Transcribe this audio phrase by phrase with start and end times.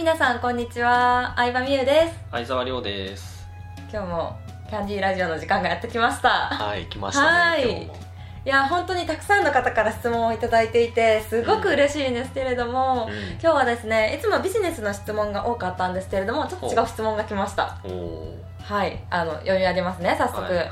[0.00, 1.34] 皆さんこんにちは。
[1.36, 2.18] 相葉美優です。
[2.30, 3.46] 相沢亮です。
[3.92, 4.34] 今日も
[4.66, 6.30] キャンディーラジオの時間がやってきました。
[6.30, 7.82] はい来ましたねはい。
[8.46, 13.32] いや本当にたくさんの方から質問をいただいていてすごく嬉しいんですけれども、うん。
[13.32, 17.78] 今日はですねいつもビジネスの質問が多かったんですけれどもちょっと違う質問が来ました。
[18.62, 19.04] はい。
[19.10, 20.40] あの読み上げますね早速。
[20.40, 20.70] はい、はい。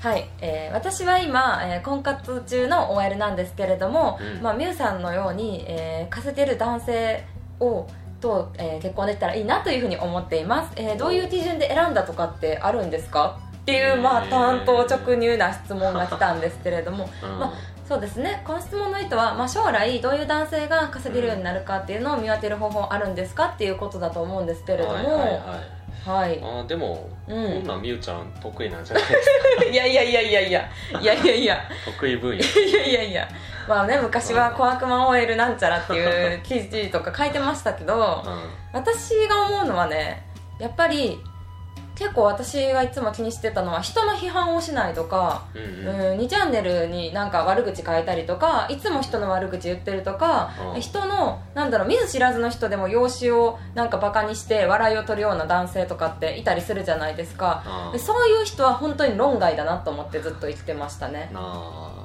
[0.00, 4.40] はい、えー私は今、えー婚活中の OL なんですけれども、うん。
[4.40, 7.24] まあ、ミュウさんのように、えー稼げる男性
[7.58, 7.88] を
[8.20, 13.38] と、えー結婚できたらいいなというふうに思っています、えーどういう基準で選んだとかってあるんですか？
[13.62, 17.08] っていう、まあ、担当直入な質問が来たんですけれども。
[17.22, 17.38] うん。
[17.38, 17.52] ま
[17.86, 18.40] そうですね。
[18.46, 24.94] この質問の意図は、まあ、将来どういう男性が稼げるようになるかっていうのを見分ける方法あるんですかっていうことだと思うんですけれども。
[24.94, 25.40] はいはいはい
[26.08, 26.40] はい。
[26.42, 27.52] あーでも、うん。
[27.52, 29.16] こんなんみゆちゃん得意なんじゃないで
[29.64, 30.68] すいや いやいやいやいや。
[31.00, 31.56] いやいやいや。
[31.56, 32.36] か得意分野。
[32.40, 33.28] いやいやいや
[33.68, 38.24] まあね昔は「小悪魔 OL なんちゃら」っていう記事とか書いてましたけど
[38.72, 40.26] 私が思うのはね
[40.58, 41.18] やっぱり
[42.00, 46.12] 結構私がいつも気にしてたのは人の批判をしないとか、うんうん。
[46.12, 50.80] うん、2チャンネルになんか悪口書いたりとかいつも人の悪口言ってるとか、うん。
[50.80, 57.62] 人のなんだろう見ず知らずの人でも容姿をなんかバカにして笑いを取るような男性とかっていたりするじゃないですか。
[57.66, 61.30] あーでそういう人は本当に論外だなと思ってずっと生きてましたね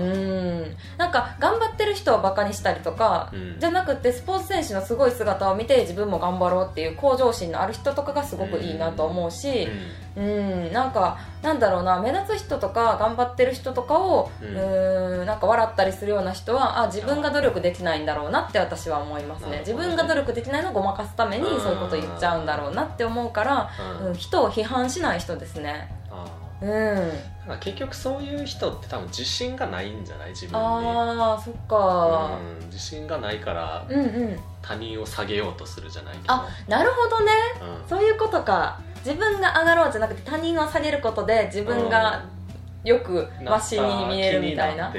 [0.00, 0.76] うん。
[0.96, 3.60] なんか頑張ってる人をバカにしたりとか、うん。
[3.60, 9.68] じゃなくてスポーツ選手のすごい姿を見て自分も頑張ろうっていう向上心のある人とかがすごくいいなと思うし、
[10.16, 10.72] うん。
[10.72, 19.50] なんかなんだろうな目立つ人とか頑張ってる人とかを、ううんん、なんか笑ったりするような人はあ自分が努力できないんだろうなって私は思いますね。
[19.50, 21.60] ね自分が努力できないのをごまかすためにうん。
[21.60, 23.70] そういうこと言っちゃうんだろうなって思うから、
[24.00, 24.06] うん。
[24.08, 25.90] うん、人を批判しない人ですね。
[26.10, 26.68] あうん。
[26.68, 30.30] ーだから結局そういう人って多分自信がないんじゃない？
[30.30, 30.56] 自分に。
[30.58, 32.38] ああそっか。
[32.60, 32.66] うん。
[32.66, 34.40] 自信がないからうんうん。
[34.62, 36.34] 他人を下げようとするじゃないけど。
[36.34, 37.32] あなるほどね。
[37.82, 37.88] うん。
[37.88, 38.80] そういうことか。
[39.04, 42.22] 自分が上がろうじゃなくて他人を下げることで自分が
[42.84, 44.92] よくマシに見えるみたいな。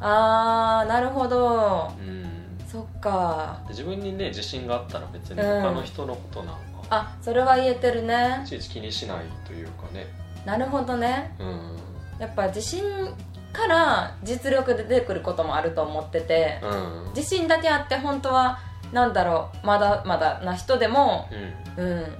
[0.00, 1.92] あーなるほど。
[1.98, 2.26] うん。
[2.66, 3.60] そっか。
[3.68, 5.62] 自分にね自信があったら別にうん。
[5.62, 6.58] 他の人のことなんか、
[6.90, 8.40] あそれは言えてるね。
[8.44, 10.06] いちいち気にしないというかね
[10.46, 11.34] なるほどね。
[11.38, 11.76] うん。
[12.18, 12.82] やっぱ自信
[13.52, 17.12] から実力で出てくることもあると思っててうん。
[17.14, 18.58] 自信だけあって本当は
[18.92, 21.28] なんだろうまだまだな人でも
[21.76, 21.84] うん。
[21.84, 22.14] うん。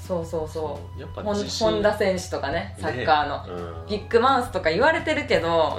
[0.00, 3.86] そうそうそやっぱ本田選手とかねサッカーの、うん。
[3.88, 5.76] ビッグマウスとか言われてるけど、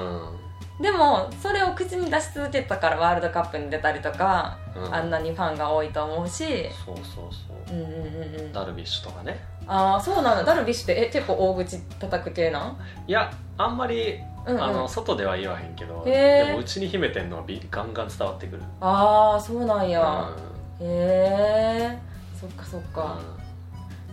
[0.79, 0.83] うん。
[0.83, 4.95] でもそれを口に出し続けたからワールドカップに出たりとか、うん。
[4.95, 6.43] あんなにファンが多いと思うし。
[6.85, 7.75] そうそうそう。
[7.75, 8.53] うんうんうんうん。
[8.53, 10.43] ダルビッシュとかねああそうなんだ。
[10.43, 12.77] ダルビッシュってえ結構大口叩く系なん？
[13.07, 14.63] いやあんまり、うんうん。
[14.63, 18.61] あの外では言わへんけどでもうちに秘めてんのはびガンガン伝わってくる。
[18.79, 19.89] ああそうなんうん。
[19.89, 20.29] や、
[20.81, 21.99] へえ
[22.39, 23.17] そっかそっか、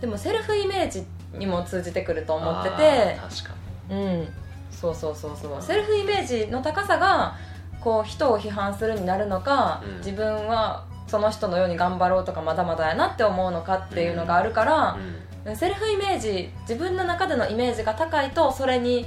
[0.01, 3.17] でもセルフイメージにも通じてくると思ってて。
[3.21, 3.55] 確か
[3.89, 4.27] うん。
[4.71, 5.61] そうそうそうそう。
[5.61, 7.35] セルフイメージの高さが
[7.79, 9.97] こう人を批判するになるのか、うん。
[9.97, 14.97] 自分はその人のように頑張ろうとかまだまだやなって思うのかっていうのがあるから
[15.45, 19.05] に、セルフイメージ自分の中でのイメージが高いとそれに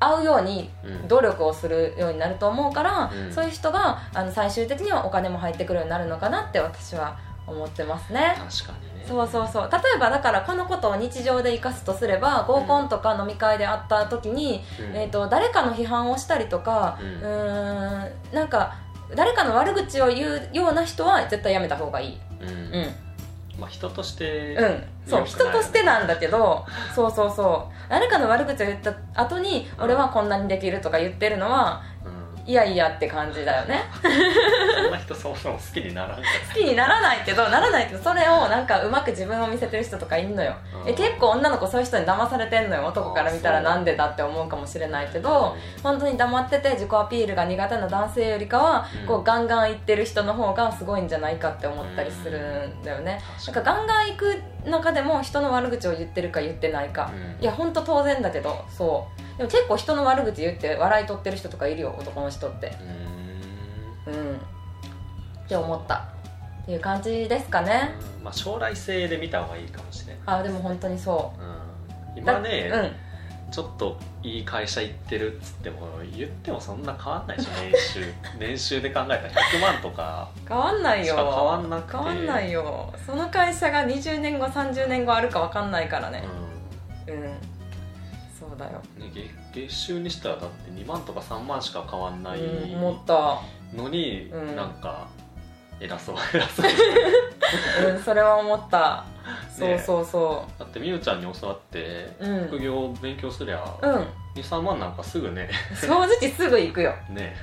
[0.00, 1.08] 合うようにうん。
[1.08, 3.32] 努力をするようになると思うから、うん。
[3.32, 8.34] そういう人があの最終的にはお金も入ってくるようになるのかなって私は思ってますね。
[8.38, 9.04] 確かにね。
[9.06, 9.70] そうそうそう。
[9.70, 14.96] 例えばだからこのことを日常で生かすとすれば合コンとか飲み会で会った時に、うん。
[14.96, 18.76] えー、と誰かの批判をしたりとかうんなんか
[19.14, 22.18] 誰かの悪口を言うような人は絶対やめた方がいい。
[22.40, 22.48] うん。
[22.48, 22.94] うん。
[23.58, 24.84] まあ人としてうん。
[25.06, 25.24] そう。
[25.24, 27.72] 人としてなんだけど そうそうそう。
[27.90, 32.09] 誰かの悪口を言った後にうん俺はこんなにできるとか言ってるのはうん
[32.46, 33.82] いやいやって感じだよね。
[34.82, 40.54] そんな人そもそも好きにならんか好きにならないけどならないけどそれをなんかうまく自分を見せてる人とかいんのよ。
[40.86, 42.76] え結構女の子そういう人に騙されてんの？
[42.76, 49.06] よ男から見たらなんでだって思うかもしれないけど本当に黙ってて自己アピールが苦手な男性よりかは、うん。
[49.06, 57.42] こうガンガン行ってる人の方がすごいんじゃないかって思ったりするんだよね、なんかガンガン行く中でも人の悪口を言ってるか言ってないか、うん。
[57.42, 59.38] いや本当当然だけどそう。
[59.38, 62.72] でも結構人の悪口言って笑い取ってる人とかいるよ男の人って。
[64.06, 64.14] うーん。
[64.14, 64.36] うん。
[64.36, 64.38] っ
[65.48, 65.96] て思った。
[66.62, 68.24] っていう感じですかね、うん。
[68.24, 70.22] まあ将来性で見た方がいいかもしれない。
[70.26, 72.18] あでも本当にそう。
[72.18, 73.52] んうだ今ね、うん。
[73.52, 78.14] ちょっといい会社行ってるっつっても言ってもそんな変わんないでしょ年収。
[78.38, 80.28] 年収で考えたら100万とか。
[80.48, 81.16] 変わんないよ。
[81.16, 81.96] 変わんなくて。
[81.96, 82.94] 変わんないよ。
[83.04, 86.22] その会社が20年後30年後あるか分かんないからね。
[87.08, 87.49] うん
[88.60, 93.40] だよ、うんね、月月収にしたらだって2万とか3万しか変わんないうん、思った。
[93.74, 94.56] のに、うん。
[94.56, 95.08] なんか
[95.80, 96.16] 偉そう。
[96.34, 96.66] 偉そう
[97.88, 99.04] うんそれは思った。
[99.56, 102.48] そうそうそだってみゆちゃんに教わってううん。
[102.48, 104.40] 副業を勉強すりゃうん。
[104.40, 105.48] 23万なんかすぐね。
[105.74, 106.94] 正直すぐ行くよ。
[107.10, 107.34] ね。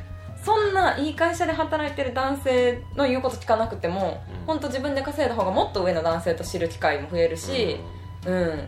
[0.44, 4.46] そんないい会社で働いてる男性の言うこと聞かなくても、うん。
[4.46, 7.80] 本当自分で稼いだ方がもっと上の男性と知る機会も増えるし
[8.26, 8.68] うん、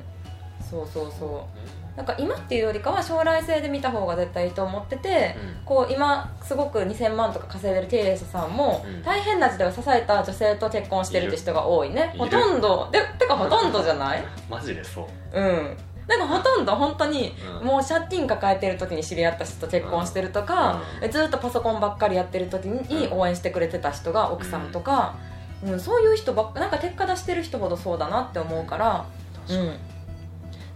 [0.70, 5.66] そうそうそうなんか今っていうよりかは将来性で見た方が絶対いいと思ってて、うん。
[5.66, 9.04] こう今すごく2000万とか稼いでる経営者さんも、うん。
[9.04, 12.14] 大変な時代を支えた女性と結婚してるって人が多いね。
[12.18, 12.88] ほとんど。
[12.92, 14.24] でてかほとんどじゃない？
[14.50, 15.06] マジでそう。
[15.34, 15.78] うん。
[16.08, 17.68] なんかほとんど本当に、うん。
[17.68, 20.82] もう借金抱えてる時に知り合った人と結婚してるとか、
[21.12, 23.20] ずっとパソコンばっかりやってる時にうん。
[23.20, 25.16] 応援してくれてた人が奥さんとか、
[25.64, 25.80] うん。
[25.80, 29.06] そういう人ばっかなんか結果出してる人ほどそうだなって思うから、
[29.48, 29.70] う確かに。
[29.70, 29.80] ん、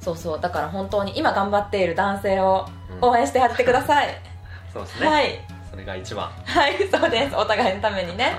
[0.04, 0.42] そうそう。
[0.42, 2.68] だから本当に今頑張っている男性を
[3.02, 3.10] うん。
[3.10, 4.08] 応援してやってください、
[4.72, 5.40] そうですね、はい。
[5.70, 6.30] それが一番。
[6.46, 6.76] はい。
[6.90, 7.36] そうです。
[7.36, 8.38] お互いのためにね。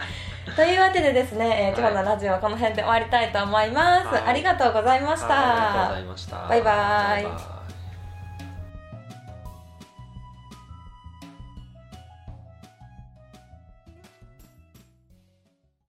[0.55, 4.23] というわけでですね、えー今日はいのラジオはこの辺で終わりたいと思います、はい。
[4.27, 6.37] ありがとうございました、はいありがとうございました。
[6.49, 6.75] バイバイ。
[6.75, 7.54] バイバイ